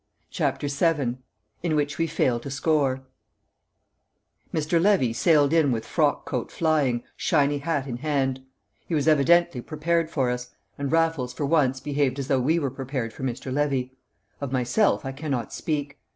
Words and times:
CHAPTER 0.31 0.65
VII 0.67 1.17
In 1.61 1.75
Which 1.75 1.99
We 1.99 2.07
Fail 2.07 2.39
to 2.39 2.49
Score 2.49 3.03
Mr. 4.51 4.81
Levy 4.81 5.13
sailed 5.13 5.53
in 5.53 5.71
with 5.71 5.85
frock 5.85 6.25
coat 6.25 6.51
flying, 6.51 7.03
shiny 7.15 7.59
hat 7.59 7.85
in 7.85 7.97
hand; 7.97 8.43
he 8.87 8.95
was 8.95 9.07
evidently 9.07 9.61
prepared 9.61 10.09
for 10.09 10.31
us, 10.31 10.49
and 10.75 10.91
Raffles 10.91 11.33
for 11.35 11.45
once 11.45 11.79
behaved 11.79 12.17
as 12.17 12.29
though 12.29 12.39
we 12.41 12.57
were 12.57 12.71
prepared 12.71 13.13
for 13.13 13.21
Mr. 13.21 13.53
Levy. 13.53 13.93
Of 14.41 14.51
myself 14.51 15.05
I 15.05 15.11
cannot 15.11 15.53
speak. 15.53 15.99